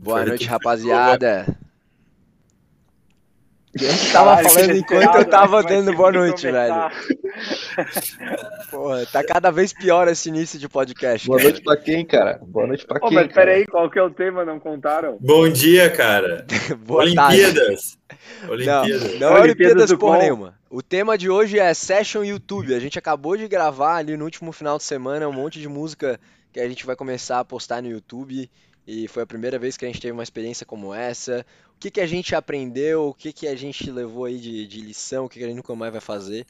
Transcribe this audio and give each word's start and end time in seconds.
Boa 0.00 0.24
noite, 0.24 0.46
rapaziada. 0.46 1.58
Eu 3.74 4.12
tava 4.12 4.36
Caralho, 4.36 4.50
falando 4.50 4.76
enquanto 4.76 5.14
eu 5.16 5.24
tava 5.24 5.62
dando 5.62 5.92
boa 5.94 6.10
noite, 6.10 6.50
velho. 6.50 6.74
Porra, 8.70 9.06
tá 9.06 9.22
cada 9.22 9.50
vez 9.50 9.72
pior 9.72 10.08
esse 10.08 10.28
início 10.28 10.58
de 10.58 10.68
podcast. 10.68 11.26
Boa 11.26 11.38
cara. 11.38 11.50
noite 11.50 11.62
pra 11.62 11.76
quem, 11.76 12.04
cara? 12.04 12.40
Boa 12.42 12.66
noite 12.66 12.86
pra 12.86 12.98
Ô, 12.98 13.08
quem? 13.08 13.16
mas 13.16 13.32
cara? 13.32 13.46
peraí, 13.46 13.66
qual 13.66 13.90
que 13.90 13.98
é 13.98 14.02
o 14.02 14.10
tema? 14.10 14.44
Não 14.44 14.58
contaram? 14.58 15.18
Bom 15.20 15.48
dia, 15.48 15.90
cara. 15.90 16.46
Boa 16.86 17.04
tarde. 17.14 17.44
Olimpíadas. 17.44 17.98
Não, 18.42 18.50
Olimpíadas. 18.50 19.20
não 19.20 19.36
é 19.36 19.40
Olimpíadas 19.40 19.92
porra 19.94 20.18
nenhuma. 20.18 20.54
O 20.70 20.82
tema 20.82 21.18
de 21.18 21.28
hoje 21.28 21.58
é 21.58 21.72
Session 21.74 22.24
YouTube. 22.24 22.74
A 22.74 22.80
gente 22.80 22.98
acabou 22.98 23.36
de 23.36 23.46
gravar 23.46 23.96
ali 23.96 24.16
no 24.16 24.24
último 24.24 24.52
final 24.52 24.78
de 24.78 24.84
semana 24.84 25.28
um 25.28 25.32
monte 25.32 25.60
de 25.60 25.68
música 25.68 26.18
que 26.52 26.60
a 26.60 26.68
gente 26.68 26.86
vai 26.86 26.96
começar 26.96 27.38
a 27.40 27.44
postar 27.44 27.82
no 27.82 27.88
YouTube. 27.88 28.50
E 28.90 29.06
foi 29.06 29.22
a 29.22 29.26
primeira 29.26 29.58
vez 29.58 29.76
que 29.76 29.84
a 29.84 29.88
gente 29.88 30.00
teve 30.00 30.12
uma 30.12 30.22
experiência 30.22 30.64
como 30.64 30.94
essa. 30.94 31.44
O 31.76 31.78
que 31.78 31.90
que 31.90 32.00
a 32.00 32.06
gente 32.06 32.34
aprendeu, 32.34 33.08
o 33.08 33.12
que 33.12 33.34
que 33.34 33.46
a 33.46 33.54
gente 33.54 33.90
levou 33.90 34.24
aí 34.24 34.38
de, 34.38 34.66
de 34.66 34.80
lição, 34.80 35.26
o 35.26 35.28
que 35.28 35.38
que 35.38 35.44
a 35.44 35.48
gente 35.48 35.58
nunca 35.58 35.74
mais 35.74 35.92
vai 35.92 36.00
fazer. 36.00 36.46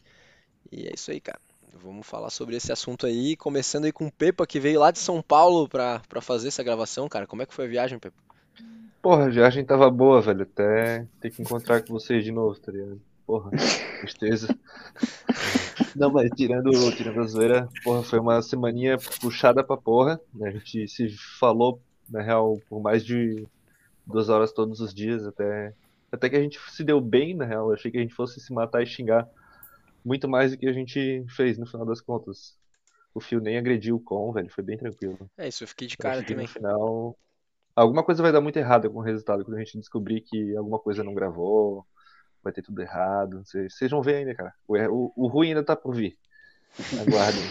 E 0.70 0.86
é 0.86 0.94
isso 0.94 1.10
aí, 1.10 1.20
cara. 1.20 1.40
Vamos 1.82 2.06
falar 2.06 2.30
sobre 2.30 2.54
esse 2.54 2.70
assunto 2.70 3.06
aí, 3.06 3.34
começando 3.34 3.86
aí 3.86 3.92
com 3.92 4.06
o 4.06 4.12
Pepa, 4.12 4.46
que 4.46 4.60
veio 4.60 4.78
lá 4.78 4.92
de 4.92 5.00
São 5.00 5.20
Paulo 5.20 5.68
pra, 5.68 6.00
pra 6.08 6.20
fazer 6.20 6.46
essa 6.46 6.62
gravação, 6.62 7.08
cara. 7.08 7.26
Como 7.26 7.42
é 7.42 7.46
que 7.46 7.52
foi 7.52 7.64
a 7.64 7.68
viagem, 7.68 7.98
Pepa? 7.98 8.16
Porra, 9.02 9.24
a 9.24 9.30
viagem 9.30 9.64
tava 9.64 9.90
boa, 9.90 10.22
velho. 10.22 10.42
Até 10.42 11.08
ter 11.20 11.32
que 11.32 11.42
encontrar 11.42 11.82
com 11.82 11.92
vocês 11.92 12.22
de 12.22 12.30
novo, 12.30 12.56
tá 12.60 12.70
ligado? 12.70 13.00
Porra, 13.26 13.50
tristeza. 13.98 14.56
Não, 15.96 16.12
mas 16.12 16.30
tirando, 16.36 16.70
tirando 16.94 17.18
a 17.18 17.26
zoeira, 17.26 17.68
porra, 17.82 18.04
foi 18.04 18.20
uma 18.20 18.40
semaninha 18.42 18.96
puxada 19.20 19.64
pra 19.64 19.76
porra. 19.76 20.20
né? 20.32 20.50
A 20.50 20.52
gente 20.52 20.86
se 20.86 21.08
falou, 21.40 21.80
na 22.08 22.22
real, 22.22 22.60
por 22.68 22.80
mais 22.80 23.04
de 23.04 23.46
duas 24.06 24.28
horas 24.28 24.52
todos 24.52 24.80
os 24.80 24.94
dias, 24.94 25.26
até, 25.26 25.74
até 26.10 26.28
que 26.28 26.36
a 26.36 26.40
gente 26.40 26.58
se 26.70 26.82
deu 26.82 27.00
bem, 27.00 27.34
na 27.34 27.44
real. 27.44 27.68
Eu 27.68 27.74
achei 27.74 27.90
que 27.90 27.98
a 27.98 28.00
gente 28.00 28.14
fosse 28.14 28.40
se 28.40 28.52
matar 28.52 28.82
e 28.82 28.86
xingar 28.86 29.28
muito 30.04 30.28
mais 30.28 30.52
do 30.52 30.58
que 30.58 30.66
a 30.66 30.72
gente 30.72 31.24
fez 31.28 31.58
no 31.58 31.66
final 31.66 31.86
das 31.86 32.00
contas. 32.00 32.56
O 33.14 33.20
Fio 33.20 33.40
nem 33.40 33.58
agrediu 33.58 33.96
o 33.96 34.00
Con, 34.00 34.32
velho, 34.32 34.50
foi 34.50 34.64
bem 34.64 34.78
tranquilo. 34.78 35.18
É 35.36 35.48
isso, 35.48 35.64
eu 35.64 35.68
fiquei 35.68 35.86
de 35.88 35.96
cara 35.96 36.22
também. 36.22 36.46
no 36.46 36.52
final, 36.52 37.18
alguma 37.74 38.02
coisa 38.02 38.22
vai 38.22 38.32
dar 38.32 38.40
muito 38.40 38.58
errado 38.58 38.90
com 38.90 38.98
o 38.98 39.02
resultado. 39.02 39.44
Quando 39.44 39.56
a 39.56 39.64
gente 39.64 39.78
descobrir 39.78 40.20
que 40.22 40.56
alguma 40.56 40.78
coisa 40.78 41.02
não 41.02 41.14
gravou, 41.14 41.86
vai 42.42 42.52
ter 42.52 42.62
tudo 42.62 42.80
errado. 42.80 43.44
Vocês 43.44 43.74
vocês 43.74 43.90
vão 43.90 44.02
ver 44.02 44.16
ainda, 44.16 44.34
cara. 44.34 44.54
O, 44.66 44.76
o, 44.76 45.12
o 45.16 45.26
ruim 45.26 45.48
ainda 45.48 45.64
tá 45.64 45.74
por 45.74 45.94
vir. 45.94 46.16
Aguardem. 47.00 47.42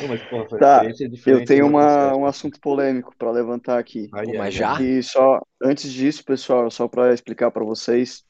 Não, 0.00 0.08
mas, 0.08 0.58
Tá, 0.58 0.84
diferente 0.84 1.28
Eu 1.30 1.44
tenho 1.44 1.64
do 1.64 1.70
uma, 1.70 2.16
um 2.16 2.26
assunto 2.26 2.60
polêmico 2.60 3.14
para 3.16 3.30
levantar 3.30 3.78
aqui. 3.78 4.08
Ai, 4.12 4.26
mas 4.36 4.54
já? 4.54 4.80
E 4.80 5.02
só 5.02 5.40
antes 5.62 5.92
disso, 5.92 6.24
pessoal, 6.24 6.70
só 6.70 6.86
para 6.88 7.12
explicar 7.12 7.50
para 7.50 7.64
vocês, 7.64 8.24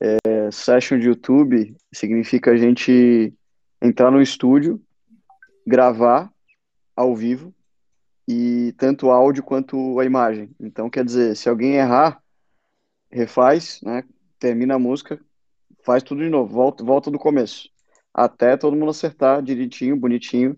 é, 0.00 0.50
session 0.50 0.98
de 0.98 1.06
YouTube 1.06 1.76
significa 1.92 2.52
a 2.52 2.56
gente 2.56 3.32
entrar 3.82 4.10
no 4.10 4.22
estúdio, 4.22 4.80
gravar 5.66 6.30
ao 6.94 7.14
vivo 7.14 7.54
e 8.26 8.74
tanto 8.76 9.06
o 9.06 9.10
áudio 9.10 9.42
quanto 9.42 9.98
a 9.98 10.04
imagem. 10.04 10.50
Então, 10.60 10.90
quer 10.90 11.04
dizer, 11.04 11.36
se 11.36 11.48
alguém 11.48 11.74
errar, 11.74 12.22
refaz, 13.10 13.80
né? 13.82 14.04
Termina 14.38 14.74
a 14.74 14.78
música, 14.78 15.18
faz 15.82 16.02
tudo 16.02 16.22
de 16.22 16.28
novo, 16.28 16.52
volta, 16.52 16.84
volta 16.84 17.10
do 17.10 17.18
começo, 17.18 17.68
até 18.14 18.56
todo 18.56 18.76
mundo 18.76 18.90
acertar 18.90 19.42
direitinho, 19.42 19.96
bonitinho 19.96 20.56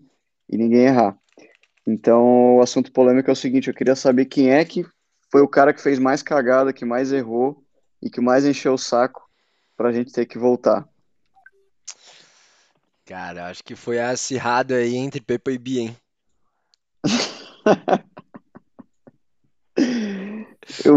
e 0.51 0.57
ninguém 0.57 0.81
errar. 0.85 1.17
Então, 1.87 2.57
o 2.57 2.61
assunto 2.61 2.91
polêmico 2.91 3.29
é 3.29 3.33
o 3.33 3.35
seguinte: 3.35 3.69
eu 3.69 3.73
queria 3.73 3.95
saber 3.95 4.25
quem 4.25 4.51
é 4.51 4.63
que 4.65 4.85
foi 5.31 5.41
o 5.41 5.47
cara 5.47 5.73
que 5.73 5.81
fez 5.81 5.97
mais 5.97 6.21
cagada, 6.21 6.73
que 6.73 6.85
mais 6.85 7.11
errou 7.11 7.63
e 8.01 8.09
que 8.09 8.19
mais 8.19 8.45
encheu 8.45 8.73
o 8.73 8.77
saco 8.77 9.27
pra 9.77 9.91
gente 9.91 10.11
ter 10.11 10.25
que 10.25 10.37
voltar. 10.37 10.87
Cara, 13.05 13.47
acho 13.47 13.63
que 13.63 13.75
foi 13.75 13.99
acirrado 13.99 14.73
aí 14.73 14.95
entre 14.95 15.21
Pepa 15.21 15.51
e 15.51 15.57
Bia, 15.57 15.81
hein? 15.81 15.97
Eu, 20.85 20.95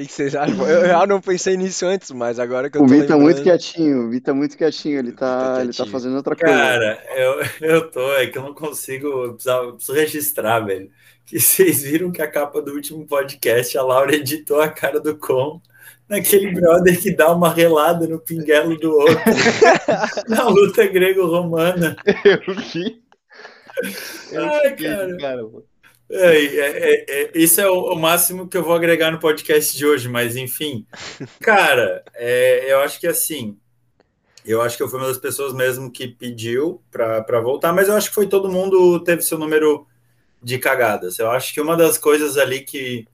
que 0.00 0.06
que 0.06 0.12
vocês 0.12 0.34
acham? 0.36 0.68
Eu 0.68 0.82
real 0.82 1.06
não 1.06 1.20
pensei 1.20 1.56
nisso 1.56 1.86
antes, 1.86 2.10
mas 2.10 2.38
agora 2.38 2.68
que 2.70 2.78
eu 2.78 2.82
o 2.82 2.86
tô 2.86 2.92
Vi 2.94 3.06
tá 3.06 3.16
muito 3.16 3.38
lembrando. 3.38 3.42
quietinho, 3.44 4.06
o 4.06 4.10
Vi 4.10 4.20
tá 4.20 4.32
muito 4.34 4.56
quietinho, 4.56 4.98
ele 4.98 5.12
tá 5.12 5.54
tá, 5.54 5.60
ele 5.60 5.68
tá 5.68 5.74
quietinho. 5.76 5.86
fazendo 5.92 6.16
outra 6.16 6.36
coisa. 6.36 6.54
Cara, 6.54 7.02
eu, 7.16 7.68
eu 7.68 7.90
tô, 7.90 8.12
é 8.14 8.26
que 8.26 8.38
eu 8.38 8.42
não 8.42 8.54
consigo, 8.54 9.06
eu 9.06 9.32
precisava- 9.34 9.64
eu 9.66 9.72
preciso 9.74 9.96
registrar, 9.98 10.60
velho. 10.60 10.90
Que 11.26 11.38
vocês 11.40 11.82
viram 11.82 12.10
que 12.10 12.22
a 12.22 12.30
capa 12.30 12.62
do 12.62 12.72
último 12.72 13.06
podcast, 13.06 13.76
a 13.76 13.82
Laura 13.82 14.14
editou 14.14 14.60
a 14.60 14.68
cara 14.68 14.98
do 15.00 15.16
Com 15.16 15.60
naquele 16.08 16.52
brother 16.52 16.98
que 16.98 17.10
dá 17.14 17.30
uma 17.30 17.52
relada 17.52 18.06
no 18.06 18.18
pinguelo 18.18 18.78
do 18.78 18.90
outro 18.92 19.16
na 20.28 20.48
luta 20.48 20.86
grego-romana. 20.86 21.94
Eu 22.24 22.54
vi. 22.54 23.02
Eu 24.32 24.44
Ai, 24.50 24.74
cara. 24.76 25.16
cara. 25.18 25.42
É, 26.10 26.44
é, 26.44 26.60
é, 26.60 27.22
é, 27.22 27.30
isso 27.34 27.60
é 27.60 27.68
o, 27.68 27.92
o 27.92 27.96
máximo 27.96 28.48
que 28.48 28.56
eu 28.56 28.62
vou 28.62 28.74
agregar 28.74 29.10
no 29.10 29.18
podcast 29.18 29.76
de 29.76 29.84
hoje, 29.84 30.08
mas 30.08 30.36
enfim. 30.36 30.86
Cara, 31.40 32.02
é, 32.14 32.72
eu 32.72 32.80
acho 32.80 32.98
que 32.98 33.06
assim, 33.06 33.58
eu 34.44 34.62
acho 34.62 34.76
que 34.76 34.82
eu 34.82 34.88
fui 34.88 34.98
uma 34.98 35.08
das 35.08 35.18
pessoas 35.18 35.52
mesmo 35.52 35.90
que 35.90 36.08
pediu 36.08 36.82
para 36.90 37.40
voltar, 37.42 37.72
mas 37.72 37.88
eu 37.88 37.94
acho 37.94 38.08
que 38.08 38.14
foi 38.14 38.26
todo 38.26 38.50
mundo 38.50 38.98
teve 39.00 39.20
seu 39.20 39.36
número 39.38 39.86
de 40.42 40.58
cagadas. 40.58 41.18
Eu 41.18 41.30
acho 41.30 41.52
que 41.52 41.60
uma 41.60 41.76
das 41.76 41.98
coisas 41.98 42.38
ali 42.38 42.60
que, 42.60 43.06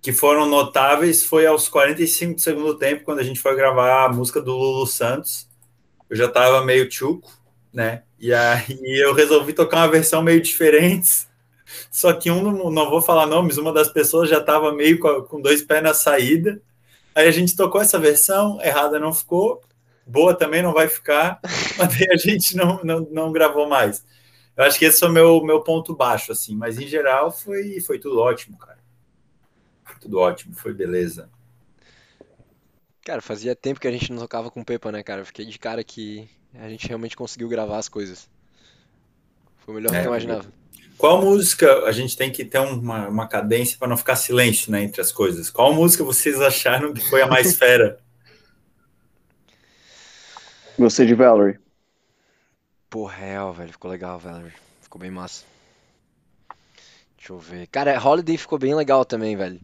que 0.00 0.12
foram 0.12 0.46
notáveis 0.46 1.24
foi 1.24 1.46
aos 1.46 1.68
45 1.68 2.34
do 2.34 2.40
segundo 2.40 2.78
tempo, 2.78 3.04
quando 3.04 3.18
a 3.18 3.24
gente 3.24 3.40
foi 3.40 3.56
gravar 3.56 4.04
a 4.04 4.08
música 4.08 4.40
do 4.40 4.52
Lulu 4.52 4.86
Santos. 4.86 5.48
Eu 6.08 6.16
já 6.16 6.28
tava 6.28 6.64
meio 6.64 6.88
tchuco, 6.88 7.32
né? 7.72 8.02
E 8.18 8.32
aí 8.32 8.78
eu 9.02 9.14
resolvi 9.14 9.52
tocar 9.52 9.78
uma 9.78 9.88
versão 9.88 10.22
meio 10.22 10.40
diferente. 10.40 11.29
Só 11.90 12.12
que 12.12 12.30
um, 12.30 12.70
não, 12.70 12.88
vou 12.88 13.02
falar 13.02 13.26
nomes, 13.26 13.58
uma 13.58 13.72
das 13.72 13.88
pessoas 13.88 14.30
já 14.30 14.38
estava 14.38 14.72
meio 14.72 15.00
com, 15.00 15.40
dois 15.40 15.60
pés 15.60 15.82
na 15.82 15.92
saída. 15.92 16.62
Aí 17.12 17.26
a 17.26 17.32
gente 17.32 17.56
tocou 17.56 17.80
essa 17.80 17.98
versão, 17.98 18.60
errada 18.62 19.00
não 19.00 19.12
ficou, 19.12 19.60
boa 20.06 20.32
também 20.32 20.62
não 20.62 20.72
vai 20.72 20.86
ficar, 20.86 21.40
mas 21.76 22.00
a 22.08 22.16
gente 22.16 22.56
não, 22.56 22.80
não, 22.84 23.00
não 23.10 23.32
gravou 23.32 23.68
mais. 23.68 24.06
Eu 24.56 24.64
acho 24.64 24.78
que 24.78 24.84
esse 24.84 25.00
foi 25.00 25.08
o 25.08 25.12
meu, 25.12 25.42
meu 25.42 25.62
ponto 25.62 25.96
baixo, 25.96 26.30
assim, 26.30 26.54
mas 26.54 26.78
em 26.78 26.86
geral 26.86 27.32
foi, 27.32 27.80
foi 27.80 27.98
tudo 27.98 28.20
ótimo, 28.20 28.56
cara. 28.56 28.78
Foi 29.84 29.96
tudo 29.98 30.18
ótimo, 30.18 30.54
foi 30.54 30.72
beleza. 30.72 31.28
Cara, 33.04 33.20
fazia 33.20 33.56
tempo 33.56 33.80
que 33.80 33.88
a 33.88 33.92
gente 33.92 34.12
não 34.12 34.20
tocava 34.20 34.50
com 34.50 34.62
Pepa, 34.62 34.92
né, 34.92 35.02
cara? 35.02 35.22
Eu 35.22 35.26
Fiquei 35.26 35.44
de 35.44 35.58
cara 35.58 35.82
que 35.82 36.28
a 36.54 36.68
gente 36.68 36.86
realmente 36.86 37.16
conseguiu 37.16 37.48
gravar 37.48 37.78
as 37.78 37.88
coisas. 37.88 38.30
Foi 39.58 39.74
melhor 39.74 39.88
do 39.88 39.92
que 39.92 39.98
É, 39.98 40.02
eu 40.02 40.06
imaginava. 40.06 40.59
Qual 41.00 41.22
música 41.22 41.86
a 41.86 41.92
gente 41.92 42.14
tem 42.14 42.30
que 42.30 42.44
ter 42.44 42.58
uma, 42.58 43.08
uma 43.08 43.26
cadência 43.26 43.78
para 43.78 43.88
não 43.88 43.96
ficar 43.96 44.16
silêncio 44.16 44.70
né, 44.70 44.82
entre 44.82 45.00
as 45.00 45.10
coisas? 45.10 45.48
Qual 45.48 45.72
música 45.72 46.04
vocês 46.04 46.38
acharam 46.38 46.92
que 46.92 47.00
foi 47.08 47.22
a 47.22 47.26
mais 47.26 47.56
fera? 47.58 47.98
Gostei 50.78 51.06
de 51.06 51.14
Valerie. 51.14 51.58
Pô, 52.90 53.06
real, 53.06 53.50
velho. 53.54 53.72
Ficou 53.72 53.90
legal, 53.90 54.18
velho. 54.18 54.52
Ficou 54.82 55.00
bem 55.00 55.10
massa. 55.10 55.44
Deixa 57.16 57.32
eu 57.32 57.38
ver. 57.38 57.66
Cara, 57.68 57.98
Holiday 57.98 58.36
ficou 58.36 58.58
bem 58.58 58.74
legal 58.74 59.02
também, 59.02 59.34
velho. 59.34 59.58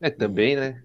É, 0.00 0.10
também, 0.10 0.54
né? 0.54 0.80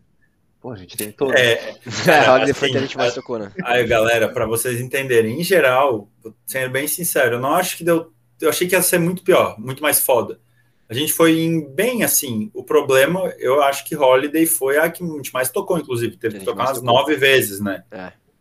Pô, 0.59 0.71
a 0.71 0.75
gente 0.75 0.97
tentou. 0.97 1.29
né? 1.29 1.39
É, 1.39 1.75
É, 2.09 2.31
Holiday 2.31 2.53
foi 2.55 2.69
a 2.69 2.71
que 2.71 2.77
a 2.77 2.79
assim, 2.79 2.87
gente 2.87 2.97
mais 2.97 3.13
tocou, 3.13 3.37
né? 3.37 3.51
Aí, 3.63 3.85
galera, 3.85 4.27
para 4.27 4.47
vocês 4.47 4.81
entenderem, 4.81 5.39
em 5.39 5.43
geral, 5.43 6.09
sendo 6.47 6.71
bem 6.71 6.87
sincero, 6.87 7.35
eu 7.35 7.39
não 7.39 7.53
acho 7.53 7.77
que 7.77 7.83
deu. 7.83 8.14
Eu 8.41 8.49
achei 8.49 8.67
que 8.67 8.75
ia 8.75 8.81
ser 8.81 8.99
muito 8.99 9.23
pior, 9.23 9.59
muito 9.59 9.81
mais 9.81 10.01
foda. 10.01 10.39
A 10.87 10.93
gente 10.93 11.13
foi 11.13 11.39
em 11.39 11.67
bem 11.73 12.03
assim. 12.03 12.51
O 12.53 12.63
problema, 12.63 13.33
eu 13.39 13.61
acho 13.63 13.85
que 13.85 13.95
Holiday 13.95 14.45
foi 14.45 14.77
a 14.77 14.89
que 14.89 15.03
a 15.03 15.07
gente 15.07 15.33
mais 15.33 15.49
tocou, 15.49 15.77
inclusive. 15.79 16.15
Teve 16.17 16.39
Que 16.39 16.45
tocar 16.45 16.63
umas 16.65 16.77
tocou. 16.79 16.85
nove 16.93 17.15
vezes, 17.15 17.59
né? 17.59 17.83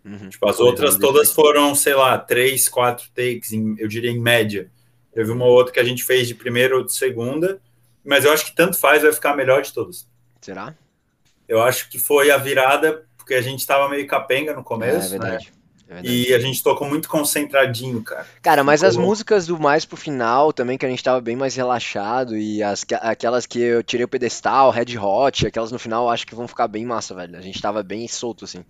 Uhum. 0.04 0.28
Tipo, 0.28 0.46
as 0.48 0.56
Foi, 0.56 0.66
outras 0.66 0.98
todas 0.98 1.32
foram, 1.32 1.74
sei 1.74 1.94
lá, 1.94 2.18
três, 2.18 2.68
quatro 2.68 3.06
takes, 3.14 3.52
em- 3.52 3.74
eu 3.78 3.88
diria 3.88 4.10
em 4.10 4.20
média. 4.20 4.70
Teve 5.14 5.30
uma 5.30 5.46
outra 5.46 5.72
que 5.72 5.80
a 5.80 5.84
gente 5.84 6.04
fez 6.04 6.28
de 6.28 6.34
primeira 6.34 6.76
ou 6.76 6.84
de 6.84 6.92
segunda, 6.92 7.58
mas 8.04 8.26
eu 8.26 8.32
acho 8.32 8.44
que 8.44 8.54
tanto 8.54 8.76
faz, 8.76 9.02
vai 9.02 9.12
ficar 9.12 9.30
a 9.30 9.36
melhor 9.36 9.62
de 9.62 9.72
todas. 9.72 10.06
Será? 10.42 10.74
Eu 11.48 11.62
acho 11.62 11.88
que 11.88 11.98
foi 11.98 12.30
a 12.30 12.36
virada, 12.36 13.06
porque 13.16 13.32
a 13.32 13.40
gente 13.40 13.66
tava 13.66 13.88
meio 13.88 14.06
capenga 14.06 14.52
no 14.52 14.60
É, 14.60 14.64
começo, 14.64 15.06
é 15.06 15.18
verdade. 15.18 15.52
É. 15.88 16.00
E 16.02 16.32
a 16.34 16.38
gente 16.38 16.62
tocou 16.62 16.88
muito 16.88 17.08
concentradinho, 17.08 18.02
cara. 18.02 18.26
Cara, 18.42 18.64
mas 18.64 18.82
as 18.82 18.96
músicas 18.96 19.46
do 19.46 19.58
mais 19.60 19.84
pro 19.84 19.96
final 19.96 20.52
também, 20.52 20.78
que 20.78 20.86
a 20.86 20.88
gente 20.88 21.04
tava 21.04 21.20
bem 21.20 21.36
mais 21.36 21.54
relaxado, 21.54 22.36
e 22.36 22.62
as, 22.62 22.84
que- 22.84 22.94
aquelas 22.94 23.46
que 23.46 23.60
eu 23.60 23.82
tirei 23.82 24.04
o 24.04 24.08
pedestal, 24.08 24.70
Red 24.70 24.96
Hot, 24.98 25.46
aquelas 25.46 25.70
no 25.70 25.78
final, 25.78 26.04
eu 26.06 26.10
acho 26.10 26.26
que 26.26 26.34
vão 26.34 26.48
ficar 26.48 26.68
bem 26.68 26.86
massa, 26.86 27.14
velho. 27.14 27.36
A 27.36 27.40
gente 27.42 27.60
tava 27.60 27.82
bem 27.82 28.08
solto, 28.08 28.44
assim. 28.46 28.64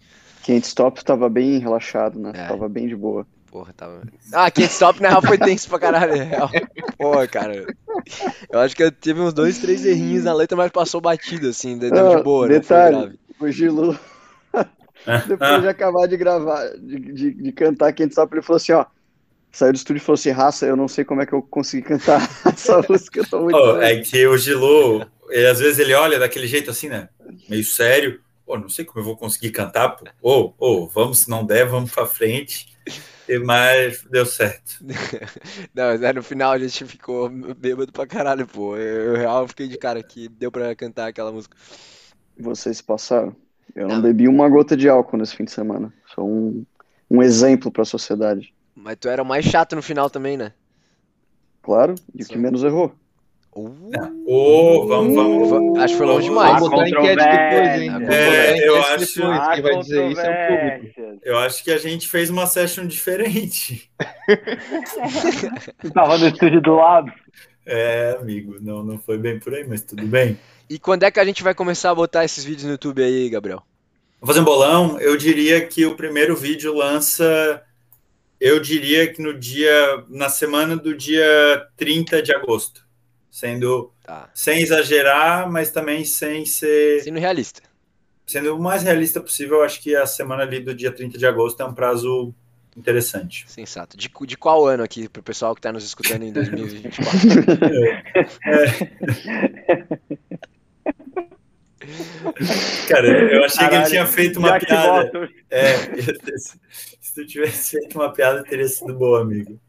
Can't 0.45 0.67
Stop 0.67 1.05
tava 1.05 1.29
bem 1.31 1.59
relaxado, 1.59 2.19
né? 2.19 2.33
É. 2.35 2.49
Tava 2.49 2.69
bem 2.69 2.89
de 2.89 2.97
boa. 2.97 3.27
Porra, 3.51 3.73
tava. 3.77 4.03
Ah, 4.33 4.51
Can't 4.51 4.73
Stop 4.73 5.01
na 5.01 5.11
real 5.11 5.23
foi 5.23 5.39
tenso 5.39 5.69
pra 5.69 5.79
caralho, 5.79 6.15
real. 6.15 6.51
Porra, 6.99 7.29
cara. 7.29 7.65
Eu 8.51 8.59
acho 8.59 8.75
que 8.75 8.83
eu 8.83 8.91
tive 8.91 9.21
uns 9.21 9.33
dois, 9.33 9.59
três 9.59 9.87
errinhos 9.87 10.25
na 10.25 10.35
letra, 10.35 10.57
mas 10.57 10.73
passou 10.73 11.01
batido, 11.01 11.49
assim, 11.49 11.79
deu 11.79 11.91
Ah, 12.13 12.17
de 12.17 12.23
boa, 12.25 12.49
né? 12.49 12.55
Foi 12.55 12.61
detalhe. 12.61 12.97
grave. 12.97 13.19
O 13.41 13.51
Gilu, 13.51 13.99
depois 15.27 15.63
de 15.63 15.69
acabar 15.69 16.07
de 16.07 16.17
gravar, 16.17 16.71
de, 16.79 16.99
de, 17.13 17.35
de 17.35 17.53
cantar 17.53 17.93
Can't 17.93 18.11
Stop, 18.11 18.35
ele 18.35 18.43
falou 18.43 18.57
assim, 18.57 18.73
ó, 18.73 18.87
saiu 19.51 19.73
do 19.73 19.77
estúdio 19.77 20.01
e 20.01 20.05
falou 20.05 20.15
assim, 20.15 20.31
raça, 20.31 20.67
eu 20.67 20.77
não 20.77 20.89
sei 20.89 21.05
como 21.05 21.21
é 21.21 21.27
que 21.27 21.33
eu 21.33 21.43
consegui 21.43 21.83
cantar 21.83 22.21
essa 22.47 22.83
música, 22.89 23.21
eu 23.21 23.27
tô 23.29 23.41
muito... 23.41 23.57
Oh, 23.57 23.81
é 23.81 24.01
que 24.01 24.27
o 24.27 24.37
Gilu, 24.37 25.07
ele, 25.29 25.47
às 25.47 25.59
vezes 25.59 25.79
ele 25.79 25.95
olha 25.95 26.19
daquele 26.19 26.47
jeito 26.47 26.71
assim, 26.71 26.89
né? 26.89 27.09
Meio 27.49 27.65
sério. 27.65 28.21
Pô, 28.47 28.59
não 28.59 28.69
sei 28.69 28.85
como 28.85 29.01
eu 29.01 29.05
vou 29.05 29.17
conseguir 29.17 29.51
cantar, 29.51 29.91
pô. 29.91 30.07
Ô, 30.21 30.55
ô, 30.59 30.87
vamos, 30.87 31.21
se 31.21 31.31
não 31.31 31.45
der, 31.45 31.67
vamos 31.67 31.91
pra 31.91 32.07
frente. 32.07 32.75
E, 33.27 33.39
mas 33.39 34.03
deu 34.11 34.27
certo. 34.27 34.79
Não, 35.73 35.85
mas 35.85 36.03
aí 36.03 36.13
no 36.13 36.23
final 36.23 36.53
a 36.53 36.59
gente 36.59 36.85
ficou 36.85 37.31
bêbado 37.31 37.91
pra 37.91 38.07
caralho, 38.07 38.47
pô. 38.47 38.77
Eu, 38.77 39.15
eu 39.15 39.17
real 39.17 39.49
fiquei 39.49 39.67
de 39.67 39.79
cara 39.79 40.03
que 40.03 40.29
deu 40.29 40.53
pra 40.53 40.75
cantar 40.77 41.09
aquela 41.09 41.33
música. 41.33 41.57
Vocês 42.39 42.83
passaram. 42.83 43.35
Eu 43.75 43.89
não 43.89 43.97
Não. 43.97 44.03
bebi 44.03 44.27
uma 44.29 44.49
gota 44.49 44.77
de 44.77 44.89
álcool 44.89 45.17
nesse 45.17 45.37
fim 45.37 45.45
de 45.45 45.51
semana. 45.53 45.93
Sou 46.15 46.29
um, 46.29 46.65
um 47.11 47.23
exemplo 47.23 47.71
pra 47.71 47.85
sociedade. 47.85 48.53
Mas 48.75 48.97
tu 49.01 49.09
era 49.09 49.23
o 49.23 49.27
mais 49.27 49.45
chato 49.45 49.75
no 49.77 49.83
final 49.83 50.09
também, 50.11 50.37
né? 50.37 50.53
Claro, 51.63 51.95
e 52.15 52.23
o 52.23 52.27
que 52.27 52.37
menos 52.39 52.63
errou. 52.65 52.93
Uh, 53.57 53.73
Ô, 54.27 54.87
vamos, 54.89 55.15
vamos. 55.15 55.49
va- 55.79 55.85
acho 55.85 55.95
que 55.95 55.99
foi 55.99 56.07
longe 56.09 56.29
demais. 56.29 56.55
Vamos 56.55 56.71
botar 56.71 56.89
enquete 56.89 57.15
depois, 57.17 57.81
hein? 57.83 57.91
É, 58.13 58.69
eu 58.69 58.77
acho- 58.83 59.15
depois. 59.15 59.63
Vai 59.63 59.79
dizer 59.79 60.11
isso 60.11 60.21
é 60.21 60.25
o 60.25 60.49
público. 60.49 60.87
controvérsias. 60.87 61.19
Eu 61.23 61.39
acho 61.39 61.63
que 61.65 61.71
a 61.71 61.79
gente 61.79 62.09
fez 62.09 62.31
uma 62.31 62.47
session 62.47 62.85
diferente. 62.85 63.89
Tu 65.81 65.91
tava 65.93 66.19
no 66.19 66.27
estúdio 66.29 66.61
do 66.61 66.75
lado. 66.75 67.13
É, 67.67 68.17
amigo, 68.21 68.57
não, 68.61 68.83
não 68.83 68.99
foi 68.99 69.17
bem 69.17 69.39
por 69.39 69.55
aí, 69.55 69.67
mas 69.67 69.83
tudo 69.83 70.07
bem. 70.07 70.39
E 70.69 70.79
quando 70.79 71.03
é 71.03 71.11
que 71.11 71.21
a 71.21 71.25
gente 71.25 71.43
vai 71.43 71.55
começar 71.55 71.91
a 71.91 71.95
botar 71.95 72.25
esses 72.25 72.45
vídeos 72.45 72.65
no 72.65 72.73
YouTube 72.73 73.03
aí, 73.03 73.29
Gabriel? 73.29 73.63
Vou 74.21 74.27
fazer 74.27 74.41
um 74.41 74.45
bolão. 74.45 74.99
Eu 75.01 75.17
diria 75.17 75.67
que 75.67 75.85
o 75.85 75.97
primeiro 75.97 76.35
vídeo 76.35 76.75
lança. 76.75 77.63
Eu 78.41 78.61
diria 78.61 79.13
que 79.13 79.21
no 79.21 79.39
dia. 79.39 80.05
Na 80.09 80.29
semana 80.29 80.77
do 80.77 80.97
dia 80.97 81.69
30 81.77 82.23
de 82.23 82.35
agosto. 82.35 82.87
Sendo. 83.31 83.93
Tá. 84.03 84.31
Sem 84.35 84.63
exagerar, 84.63 85.51
mas 85.51 85.71
também 85.71 86.05
sem 86.05 86.47
ser. 86.47 87.03
Sendo 87.03 87.19
realista. 87.19 87.63
Sendo 88.27 88.57
o 88.57 88.59
mais 88.59 88.83
realista 88.83 89.21
possível, 89.21 89.59
eu 89.59 89.65
acho 89.65 89.83
que 89.83 89.95
a 89.95 90.07
semana 90.07 90.43
ali 90.43 90.61
do 90.61 90.75
dia 90.75 90.91
30 90.91 91.19
de 91.19 91.27
agosto 91.27 91.63
é 91.63 91.67
um 91.67 91.75
prazo 91.75 92.35
interessante. 92.77 93.45
Sensato. 93.49 93.97
De, 93.97 94.11
de 94.27 94.37
qual 94.37 94.67
ano 94.67 94.83
aqui, 94.83 95.09
pro 95.09 95.23
pessoal 95.23 95.55
que 95.55 95.61
tá 95.61 95.73
nos 95.73 95.85
escutando 95.85 96.25
em 96.25 96.33
2024? 96.33 97.19
Cara, 102.89 103.07
eu 103.07 103.45
achei 103.45 103.59
que 103.59 103.65
ele 103.65 103.71
Caralho, 103.71 103.91
tinha 103.91 104.07
feito 104.07 104.39
uma 104.39 104.59
piada. 104.59 105.29
É, 105.51 105.75
se 107.01 107.15
tu 107.15 107.27
tivesse 107.27 107.79
feito 107.79 107.99
uma 107.99 108.13
piada, 108.13 108.43
teria 108.45 108.67
sido 108.67 108.95
boa, 108.95 109.21
amigo. 109.21 109.61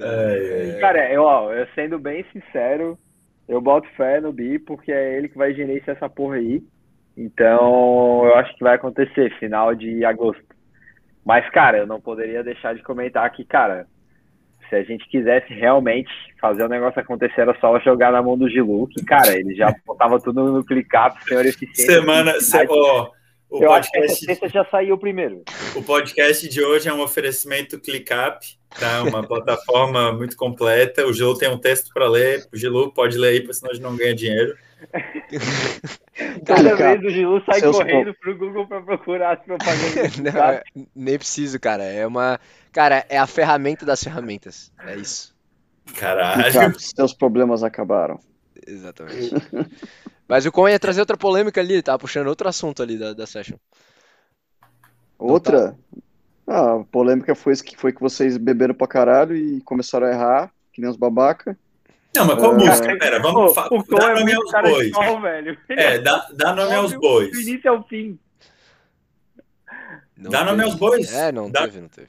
É, 0.00 0.78
Cara, 0.80 1.12
eu, 1.12 1.22
ó, 1.22 1.52
eu 1.52 1.66
sendo 1.74 1.98
bem 1.98 2.24
sincero, 2.32 2.98
eu 3.48 3.60
boto 3.60 3.88
fé 3.96 4.20
no 4.20 4.32
Bi 4.32 4.58
porque 4.58 4.90
é 4.90 5.16
ele 5.16 5.28
que 5.28 5.38
vai 5.38 5.54
gerenciar 5.54 5.96
essa 5.96 6.08
porra 6.08 6.36
aí. 6.36 6.62
Então, 7.16 8.24
eu 8.24 8.34
acho 8.36 8.54
que 8.56 8.64
vai 8.64 8.74
acontecer 8.74 9.38
final 9.38 9.74
de 9.74 10.04
agosto. 10.04 10.42
Mas, 11.24 11.48
cara, 11.50 11.78
eu 11.78 11.86
não 11.86 12.00
poderia 12.00 12.42
deixar 12.42 12.74
de 12.74 12.82
comentar 12.82 13.30
que, 13.30 13.44
cara, 13.44 13.86
se 14.68 14.76
a 14.76 14.82
gente 14.82 15.08
quisesse 15.08 15.52
realmente 15.52 16.10
fazer 16.40 16.64
o 16.64 16.68
negócio 16.68 17.00
acontecer, 17.00 17.42
era 17.42 17.56
só 17.60 17.78
jogar 17.80 18.10
na 18.10 18.22
mão 18.22 18.36
do 18.36 18.48
Gilu, 18.48 18.88
que, 18.88 19.04
cara, 19.04 19.38
ele 19.38 19.54
já 19.54 19.72
botava 19.86 20.18
tudo 20.18 20.44
no 20.50 20.64
ClickUp, 20.64 21.22
senhor 21.24 21.44
eficiente. 21.44 21.92
Semana. 21.92 22.32
Se, 22.40 22.58
o, 23.52 23.62
eu 23.62 23.72
acho 23.72 23.90
que 23.90 23.98
essa 23.98 24.06
podcast, 24.08 24.24
sexta 24.24 24.48
já 24.48 24.64
saiu 24.70 24.96
primeiro. 24.96 25.42
o 25.76 25.82
podcast 25.82 26.48
de 26.48 26.62
hoje 26.62 26.88
é 26.88 26.94
um 26.94 27.02
oferecimento 27.02 27.78
ClickUp, 27.78 28.40
tá? 28.80 29.02
Uma 29.02 29.22
plataforma 29.26 30.12
muito 30.12 30.36
completa. 30.36 31.06
O 31.06 31.12
Gilu 31.12 31.36
tem 31.36 31.50
um 31.50 31.58
texto 31.58 31.90
para 31.92 32.08
ler. 32.08 32.46
O 32.52 32.56
Gilu 32.56 32.92
pode 32.92 33.18
ler 33.18 33.28
aí, 33.28 33.40
porque 33.40 33.54
senão 33.54 33.70
a 33.70 33.74
gente 33.74 33.82
não 33.82 33.96
ganha 33.96 34.14
dinheiro. 34.14 34.56
Toda 36.46 36.76
Cara, 36.76 36.96
vez 36.98 37.04
o 37.04 37.10
Gilu 37.10 37.42
sai 37.44 37.60
correndo 37.60 38.14
pro 38.14 38.36
Google 38.36 38.66
pra 38.66 38.80
procurar 38.80 39.34
as 39.38 39.44
propagandas. 39.44 40.16
Não, 40.18 40.42
é- 40.42 40.62
nem 40.94 41.18
preciso, 41.18 41.58
cara. 41.60 41.84
É 41.84 42.06
uma. 42.06 42.40
Cara, 42.72 43.04
é 43.08 43.18
a 43.18 43.26
ferramenta 43.26 43.86
das 43.86 44.02
ferramentas. 44.02 44.72
É 44.84 44.96
isso. 44.96 45.34
Caralho. 45.96 46.52
Cara, 46.52 46.74
seus 46.78 47.12
problemas 47.14 47.62
acabaram. 47.62 48.18
Exatamente. 48.66 49.34
Mas 50.32 50.46
o 50.46 50.50
Con 50.50 50.66
ia 50.66 50.78
trazer 50.80 51.00
outra 51.00 51.14
polêmica 51.14 51.60
ali, 51.60 51.74
ele 51.74 51.82
tava 51.82 51.98
puxando 51.98 52.26
outro 52.28 52.48
assunto 52.48 52.82
ali 52.82 52.96
da, 52.98 53.12
da 53.12 53.26
session. 53.26 53.58
Outra? 55.18 55.76
Ah, 56.46 56.76
a 56.76 56.84
polêmica 56.84 57.34
foi, 57.34 57.54
que, 57.56 57.76
foi 57.76 57.92
que 57.92 58.00
vocês 58.00 58.38
beberam 58.38 58.72
pra 58.74 58.86
caralho 58.86 59.36
e 59.36 59.60
começaram 59.60 60.06
a 60.06 60.10
errar, 60.10 60.50
que 60.72 60.80
nem 60.80 60.88
os 60.90 60.96
babaca. 60.96 61.54
Não, 62.16 62.24
mas 62.24 62.38
qual 62.38 62.52
É. 62.52 62.64
música? 62.64 62.96
Pera, 62.98 63.20
vamos 63.20 63.52
Pô, 63.54 63.76
o 63.78 63.82
dar 63.98 64.16
é 64.16 64.20
nome 64.20 64.32
aos 64.32 64.50
bois. 64.50 64.90
sol, 64.94 65.20
velho. 65.20 65.58
É, 65.68 65.98
dá, 65.98 66.26
dá 66.34 66.54
nome 66.54 66.74
aos 66.76 66.94
bois. 66.94 67.30
Do 67.30 67.38
início 67.38 67.70
ao 67.70 67.86
fim. 67.86 68.18
Não 70.16 70.30
Dá 70.30 70.44
nome 70.46 70.56
teve. 70.60 70.70
aos 70.70 70.74
bois. 70.78 71.12
É, 71.12 71.30
não 71.30 71.50
Dá- 71.50 71.64
teve, 71.64 71.78
não 71.82 71.88
teve. 71.88 72.08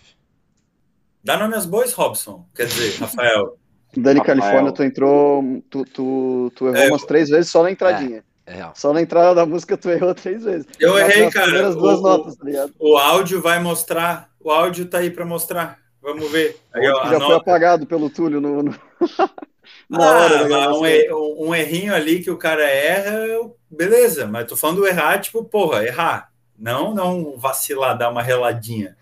Dá 1.21 1.35
nome 1.37 1.55
aos 1.55 1.65
bois, 1.65 1.91
Robson. 1.91 2.47
Quer 2.55 2.67
dizer, 2.67 2.99
Rafael. 3.01 3.57
Dani 4.01 4.19
Rafael. 4.19 4.39
Califórnia, 4.39 4.71
tu 4.71 4.83
entrou, 4.83 5.43
tu, 5.69 5.85
tu, 5.85 6.51
tu 6.55 6.67
errou 6.67 6.77
É, 6.77 6.87
umas 6.89 7.03
três 7.03 7.29
vezes 7.29 7.49
só 7.51 7.61
na 7.63 7.71
entradinha. 7.71 8.23
É 8.45 8.55
real. 8.55 8.73
Só 8.75 8.91
na 8.91 9.01
entrada 9.01 9.33
da 9.35 9.45
música 9.45 9.77
tu 9.77 9.89
errou 9.89 10.13
três 10.13 10.43
vezes. 10.43 10.67
Eu 10.79 10.97
errei, 10.97 11.29
cara. 11.29 11.69
O- 11.69 11.75
duas 11.75 11.99
o- 11.99 12.01
notas, 12.01 12.35
tá? 12.35 12.45
O 12.79 12.97
áudio 12.97 13.41
vai 13.41 13.59
mostrar. 13.61 14.29
O 14.39 14.51
áudio 14.51 14.85
tá 14.85 14.97
aí 14.97 15.09
pra 15.09 15.25
mostrar. 15.25 15.79
Vamos 16.01 16.29
ver. 16.29 16.57
Aí, 16.73 16.85
ó, 16.89 17.05
já 17.09 17.19
foi 17.19 17.35
apagado 17.35 17.85
pelo 17.85 18.09
Túlio 18.09 18.41
no, 18.41 18.61
no- 18.61 18.75
na 19.89 20.03
Ah, 20.05 20.23
hora 20.25 20.43
gravação. 20.47 20.81
um, 20.81 20.85
er- 20.85 21.13
um- 21.13 21.55
errinho 21.55 21.95
ali 21.95 22.19
que 22.21 22.29
o 22.29 22.37
cara 22.37 22.63
erra, 22.63 23.25
beleza. 23.71 24.25
Mas 24.27 24.45
tô 24.47 24.57
falando 24.57 24.77
do 24.77 24.87
errar, 24.87 25.19
tipo, 25.19 25.43
porra, 25.45 25.85
errar. 25.85 26.29
Não, 26.59 26.93
não 26.93 27.37
vacilar, 27.37 27.97
dar 27.97 28.09
uma 28.09 28.21
reladinha. 28.21 28.97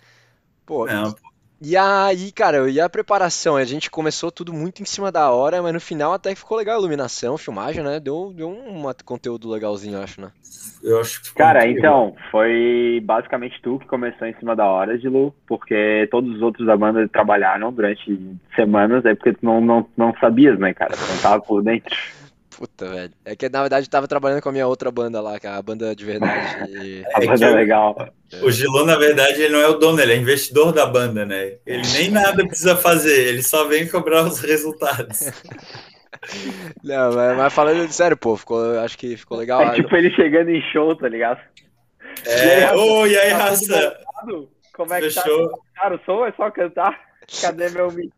Pô, 0.65 0.85
Não, 0.85 1.15
e 1.61 1.77
aí, 1.77 2.31
cara, 2.31 2.69
e 2.69 2.79
a 2.79 2.89
preparação? 2.89 3.55
A 3.55 3.63
gente 3.63 3.91
começou 3.91 4.31
tudo 4.31 4.51
muito 4.51 4.81
em 4.81 4.85
cima 4.85 5.11
da 5.11 5.29
hora, 5.29 5.61
mas 5.61 5.73
no 5.73 5.79
final 5.79 6.13
até 6.13 6.33
ficou 6.33 6.57
legal 6.57 6.75
a 6.75 6.79
iluminação, 6.79 7.37
filmagem, 7.37 7.83
né? 7.83 7.99
Deu, 7.99 8.33
deu 8.35 8.49
um 8.49 8.83
conteúdo 9.05 9.49
legalzinho, 9.49 9.97
eu 9.97 10.03
acho, 10.03 10.21
né? 10.21 10.31
eu 10.83 10.99
acho 10.99 11.21
que 11.21 11.27
ficou 11.27 11.45
Cara, 11.45 11.67
então, 11.67 12.15
foi 12.31 13.01
basicamente 13.03 13.59
tu 13.61 13.79
que 13.79 13.87
começou 13.87 14.27
em 14.27 14.33
cima 14.35 14.55
da 14.55 14.65
hora, 14.65 14.97
Gilu, 14.97 15.33
porque 15.47 16.07
todos 16.09 16.35
os 16.35 16.41
outros 16.41 16.65
da 16.65 16.75
banda 16.75 17.07
trabalharam 17.07 17.71
durante 17.71 18.19
semanas, 18.55 19.05
é 19.05 19.13
porque 19.13 19.33
tu 19.33 19.45
não, 19.45 19.61
não, 19.61 19.87
não 19.95 20.13
sabias, 20.19 20.57
né, 20.59 20.73
cara? 20.73 20.95
Tu 20.95 21.11
não 21.11 21.21
tava 21.21 21.41
por 21.41 21.63
dentro. 21.63 21.95
Puta, 22.57 22.87
velho. 22.89 23.13
É 23.25 23.35
que 23.35 23.47
na 23.49 23.61
verdade 23.61 23.85
eu 23.87 23.89
tava 23.89 24.07
trabalhando 24.07 24.41
com 24.41 24.49
a 24.49 24.51
minha 24.51 24.67
outra 24.67 24.91
banda 24.91 25.21
lá, 25.21 25.39
que 25.39 25.47
é 25.47 25.49
a 25.49 25.61
banda 25.61 25.95
de 25.95 26.03
verdade. 26.05 26.69
e- 26.71 27.03
A 27.15 27.23
É 27.23 27.25
banda 27.27 27.45
é 27.45 27.49
legal. 27.49 28.09
O 28.43 28.51
Gilu, 28.51 28.85
na 28.85 28.97
verdade, 28.97 29.41
ele 29.41 29.53
não 29.53 29.59
é 29.61 29.67
o 29.67 29.73
dono, 29.79 29.99
ele 30.01 30.13
é 30.13 30.17
investidor 30.17 30.71
da 30.71 30.85
banda, 30.85 31.25
né? 31.25 31.57
Ele 31.65 31.81
nem 31.93 32.11
nada 32.11 32.45
precisa 32.45 32.75
fazer, 32.75 33.27
ele 33.27 33.41
só 33.41 33.65
vem 33.65 33.87
cobrar 33.87 34.23
os 34.23 34.39
resultados. 34.39 35.31
Não, 36.83 37.13
mas, 37.13 37.37
mas 37.37 37.53
falando 37.53 37.91
sério, 37.91 38.15
pô, 38.17 38.35
ficou, 38.37 38.79
acho 38.79 38.97
que 38.97 39.17
ficou 39.17 39.37
legal. 39.37 39.61
É 39.63 39.73
tipo 39.75 39.95
ele 39.95 40.11
chegando 40.13 40.49
em 40.49 40.61
show, 40.71 40.95
tá 40.95 41.07
ligado? 41.07 41.39
É, 42.25 42.71
ô, 42.75 43.07
e 43.07 43.17
aí, 43.17 43.31
Tá 43.31 43.37
tudo 43.37 43.73
raça? 43.73 43.95
montado? 44.05 44.49
Como 44.73 44.93
é 44.93 45.01
que 45.01 45.09
tá? 45.13 45.21
Fechou? 45.23 45.49
Cara, 45.73 45.95
o 45.95 45.99
som 46.05 46.25
é 46.25 46.31
só 46.33 46.51
cantar? 46.51 46.99
Cadê 47.41 47.69
meu 47.69 47.91
mic? 47.91 48.11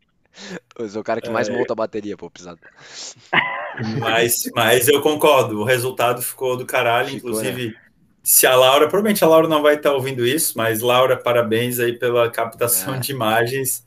Eu 0.77 0.89
sou 0.89 1.01
o 1.01 1.03
cara 1.03 1.21
que 1.21 1.29
mais 1.29 1.47
É. 1.49 1.51
monta 1.55 1.73
a 1.73 1.75
bateria, 1.75 2.17
pô, 2.17 2.29
pisado. 2.29 2.59
Mas, 3.99 4.43
mas 4.53 4.87
eu 4.87 5.01
concordo, 5.01 5.59
o 5.59 5.63
resultado 5.63 6.21
ficou 6.21 6.55
do 6.55 6.63
caralho. 6.63 7.09
Ficou, 7.09 7.31
inclusive, 7.31 7.75
se 8.21 8.45
a 8.45 8.55
Laura, 8.55 8.87
provavelmente 8.87 9.23
a 9.23 9.27
Laura 9.27 9.47
não 9.47 9.63
vai 9.63 9.75
estar 9.75 9.91
ouvindo 9.93 10.25
isso, 10.25 10.55
mas 10.55 10.81
Laura, 10.81 11.17
parabéns 11.17 11.79
aí 11.79 11.97
pela 11.97 12.29
captação 12.29 12.93
É. 12.95 12.99
de 12.99 13.11
imagens. 13.11 13.83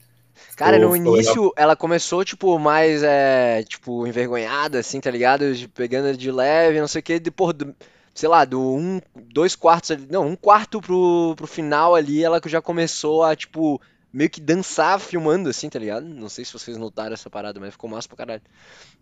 Cara, 0.57 0.77
no 0.79 0.97
início 0.97 1.53
ela 1.57 1.77
começou, 1.77 2.25
tipo, 2.25 2.59
mais, 2.59 3.03
é, 3.05 3.63
tipo, 3.63 4.07
envergonhada, 4.07 4.81
assim, 4.81 5.01
tá 5.01 5.11
ligado? 5.11 5.45
Pegando 5.75 6.17
de 6.17 6.33
leve, 6.33 6.81
não 6.81 6.89
sei 6.89 6.99
o 7.01 7.03
que, 7.03 7.21
depois, 7.21 7.55
do, 7.55 7.75
sei 8.15 8.29
lá, 8.29 8.45
do 8.45 8.61
um, 8.61 9.01
dois 9.15 9.55
quartos 9.55 9.93
ali, 9.93 10.07
não, 10.11 10.27
um 10.27 10.35
quarto 10.35 10.81
pro, 10.81 11.35
pro 11.37 11.47
final 11.47 11.95
ali, 11.95 12.25
ela 12.25 12.41
já 12.47 12.61
começou 12.61 13.23
a, 13.23 13.37
tipo, 13.37 13.81
meio 14.17 14.31
que 14.31 14.41
dançar 14.41 14.99
filmando, 14.99 15.49
assim, 15.49 15.69
tá 15.69 15.79
ligado? 15.79 16.05
Não 16.07 16.29
sei 16.29 16.45
se 16.45 16.53
vocês 16.53 16.77
notaram 16.77 17.13
essa 17.13 17.29
parada, 17.29 17.61
mas 17.61 17.73
ficou 17.73 17.91
massa 17.91 18.09
pra 18.09 18.17
caralho. 18.17 18.43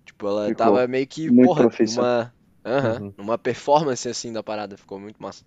Tipo, 0.04 0.26
ela 0.28 0.48
Ficou 0.48 0.56
tava 0.66 0.86
meio 0.88 1.06
que, 1.06 1.30
muito 1.30 1.46
porra, 1.46 1.70
numa, 1.80 2.34
aham, 2.64 2.98
Uhum. 3.00 3.14
numa 3.16 3.38
performance, 3.38 4.08
assim, 4.08 4.32
da 4.32 4.42
parada, 4.42 4.76
ficou 4.76 4.98
muito 4.98 5.22
massa. 5.22 5.44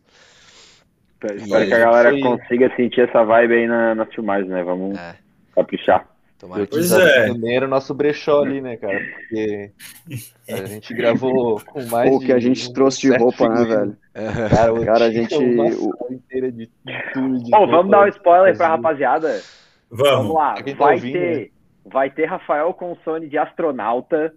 Espero 1.24 1.66
E 1.66 1.68
que 1.68 1.74
a 1.74 1.80
galera 1.80 2.10
foi- 2.12 2.22
consiga 2.22 2.76
sentir 2.76 3.02
essa 3.10 3.24
vibe 3.24 3.54
aí 3.54 3.68
na, 3.68 3.96
nas 3.96 4.14
filmagens, 4.14 4.50
né? 4.50 4.64
Vamos 4.64 4.98
É, 4.98 5.16
caprichar. 5.54 6.08
Tomara 6.38 6.66
que 6.66 6.72
Pois 6.72 6.92
é. 6.92 7.28
Também 7.28 7.56
era 7.56 7.66
o 7.66 7.70
nosso 7.70 7.94
brechó 7.94 8.42
ali, 8.44 8.62
né, 8.62 8.78
cara? 8.78 9.00
Porque 9.00 9.72
a 10.50 10.66
gente 10.66 10.94
gravou 10.94 11.62
com 11.66 11.84
mais 11.88 12.10
Pô, 12.10 12.20
que 12.20 12.32
a 12.32 12.40
gente 12.40 12.70
um 12.70 12.74
trouxe 12.74 13.02
de 13.02 13.16
roupa, 13.18 13.48
né, 13.50 13.64
velho? 13.66 13.98
Cara, 14.50 14.68
eu 14.70 14.86
Cara, 14.86 15.06
a 15.06 15.12
gente- 15.12 15.36
o- 15.36 15.56
sala 15.98 16.12
inteira 16.14 16.52
de, 16.52 16.70
tudo. 17.14 17.44
De 17.44 17.52
Bom, 17.52 17.68
vamos 17.68 17.92
dar 17.92 18.06
um 18.06 18.08
spoiler 18.08 18.56
pra 18.58 18.68
rapaziada. 18.70 19.42
Vamos 19.90 20.14
Vamos. 20.28 20.34
lá. 20.36 20.56
Tá 20.56 20.74
Vai 20.78 20.94
ouvindo, 20.96 21.14
ter, 21.14 21.52
vai 21.86 22.10
ter 22.10 22.26
Rafael 22.26 22.74
Consone 22.74 23.28
de 23.30 23.38
astronauta. 23.38 24.34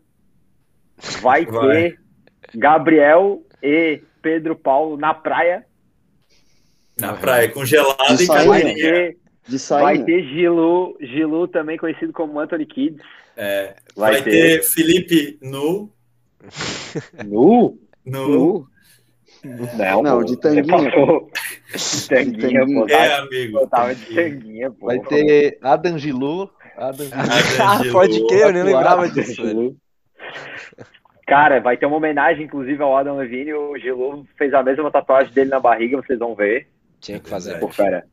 Vai, 1.22 1.46
Vai. 1.46 1.90
ter 1.90 2.00
Gabriel 2.54 3.42
e 3.62 4.02
Pedro 4.22 4.54
Paulo 4.54 4.96
na 4.98 5.14
praia. 5.14 5.64
Na 6.98 7.14
praia, 7.14 7.48
congelado 7.48 8.20
e 8.20 8.26
caipirinha. 8.26 9.14
Ter, 9.50 9.56
De 9.56 9.68
vai 9.68 9.96
sainha. 9.96 10.04
ter 10.04 10.22
Gilu, 10.28 10.96
Gilu 11.00 11.48
também 11.48 11.76
conhecido 11.76 12.12
como 12.12 12.38
Anthony 12.38 12.66
Kids. 12.66 13.02
É, 13.36 13.74
Vai, 13.96 14.12
vai, 14.14 14.22
ter 14.22 14.62
Felipe 14.62 15.38
nu. 15.42 15.90
Nu? 17.26 17.78
Nu. 18.04 18.66
Não, 19.78 20.02
Não, 20.02 20.18
pô, 20.18 20.24
de 20.24 20.36
tanguinha. 20.38 20.90
De 20.90 22.08
tanguinha, 22.08 22.66
pô. 22.66 22.86
É, 22.88 23.14
amigo. 23.14 23.58
eu 23.58 23.66
tava 23.68 23.94
de 23.94 24.14
tanguinha, 24.14 24.70
pô. 24.70 24.86
Vai 24.86 24.98
ter 25.00 25.58
Adam 25.62 25.98
Gilu. 25.98 26.50
Adam 26.76 27.06
Gilu. 27.06 27.16
Ah, 27.62 27.78
Gilu, 27.82 27.92
pode 27.92 28.26
crer, 28.26 28.40
eu 28.42 28.52
nem 28.52 28.62
lembrava 28.64 29.08
disso. 29.08 29.76
Cara, 31.26 31.60
vai 31.60 31.76
ter 31.76 31.86
uma 31.86 31.96
homenagem, 31.96 32.44
inclusive, 32.44 32.82
ao 32.82 32.96
Adam 32.96 33.16
Levine. 33.16 33.54
O 33.54 33.78
Gilu 33.78 34.26
fez 34.36 34.52
a 34.52 34.62
mesma 34.62 34.90
tatuagem 34.90 35.32
dele 35.32 35.50
na 35.50 35.60
barriga, 35.60 35.96
vocês 35.96 36.18
vão 36.18 36.34
ver. 36.34 36.68
Tinha 37.00 37.18
que 37.20 37.28
fazer, 37.28 37.58
Por 37.60 37.72
fera. 37.72 38.04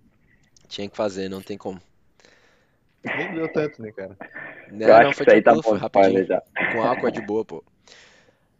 Tinha 0.68 0.90
que 0.90 0.96
fazer, 0.98 1.30
não 1.30 1.42
tem 1.42 1.58
como. 1.58 1.80
Nem 3.04 3.34
deu 3.34 3.52
tanto, 3.52 3.82
né, 3.82 3.92
cara? 3.92 4.18
Não, 4.72 4.88
Eu 4.88 5.04
não, 5.04 5.14
foi 5.14 5.24
isso 5.26 5.32
aí 5.36 5.42
tá 5.42 5.54
bom 5.56 5.74
rapidinho. 5.76 6.26
já. 6.26 6.42
Com 6.74 6.84
álcool 6.84 7.08
é 7.08 7.12
de 7.12 7.22
boa, 7.22 7.46
pô. 7.46 7.64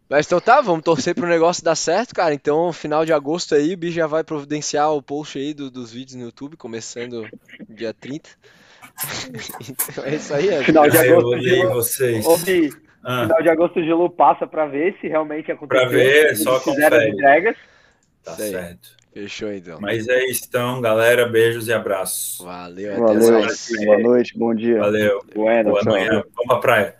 Mas 0.08 0.24
então 0.24 0.40
tá, 0.40 0.62
vamos 0.62 0.82
torcer 0.82 1.14
pro 1.14 1.26
negócio 1.26 1.62
dar 1.62 1.74
certo, 1.74 2.14
cara. 2.14 2.32
Então, 2.32 2.72
final 2.72 3.04
de 3.04 3.12
agosto 3.12 3.54
aí, 3.54 3.74
o 3.74 3.76
Bi 3.76 3.90
já 3.90 4.06
vai 4.06 4.24
providenciar 4.24 4.90
o 4.90 5.02
post 5.02 5.38
aí 5.38 5.52
do- 5.52 5.70
dos 5.70 5.92
vídeos 5.92 6.14
no 6.16 6.22
YouTube, 6.24 6.56
começando 6.56 7.28
dia 7.68 7.92
30. 7.92 8.30
então 9.68 10.04
é 10.04 10.14
isso 10.14 10.32
aí, 10.32 10.48
é. 10.48 10.64
Final 10.64 10.88
de 10.88 10.96
eu 10.96 11.02
agosto, 11.02 11.26
odeio 11.28 11.42
Gilu. 11.56 11.70
vocês. 11.74 12.26
Ô, 12.26 12.38
Bi, 12.38 12.70
Ah, 13.04 13.22
final 13.24 13.42
de 13.42 13.48
agosto 13.50 13.78
o 13.80 13.82
Gilu 13.84 14.10
passa 14.10 14.46
pra 14.46 14.66
ver 14.66 14.96
se 15.00 15.06
realmente 15.08 15.52
aconteceu. 15.52 15.88
Pra 15.88 15.88
ver, 15.90 16.34
só 16.36 16.58
confere. 16.60 17.10
entregas. 17.10 17.56
tá 18.24 18.34
certo. 18.34 18.96
Fechou 19.12 19.52
então. 19.52 19.80
Mas 19.80 20.06
é 20.08 20.26
isso, 20.26 20.44
então, 20.48 20.80
galera. 20.80 21.26
Beijos 21.28 21.68
e 21.68 21.72
abraços. 21.72 22.44
Valeu, 22.44 22.92
até 22.92 23.14
Valeu. 23.14 23.48
Boa 23.84 23.98
noite, 23.98 24.38
bom 24.38 24.54
dia. 24.54 24.78
Valeu. 24.78 25.24
Boa 25.34 25.62
tchau. 25.62 25.92
manhã. 25.92 26.10
Vamos 26.10 26.46
pra 26.46 26.56
praia. 26.58 26.97